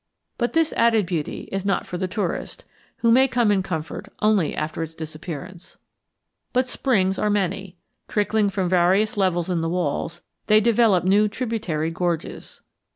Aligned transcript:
But 0.39 0.53
this 0.53 0.73
added 0.73 1.05
beauty 1.05 1.41
is 1.51 1.63
not 1.63 1.85
for 1.85 1.95
the 1.99 2.07
tourist, 2.07 2.65
who 3.05 3.11
may 3.11 3.27
come 3.27 3.51
in 3.51 3.61
comfort 3.61 4.09
only 4.19 4.55
after 4.55 4.81
its 4.81 4.95
disappearance. 4.95 5.77
But 6.53 6.67
springs 6.67 7.19
are 7.19 7.29
many. 7.29 7.77
Trickling 8.07 8.49
from 8.49 8.67
various 8.67 9.15
levels 9.15 9.47
in 9.51 9.61
the 9.61 9.69
walls, 9.69 10.23
they 10.47 10.59
develop 10.59 11.03
new 11.03 11.27
tributary 11.27 11.91
gorges. 11.91 12.61